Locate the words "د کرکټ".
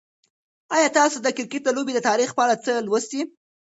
1.21-1.61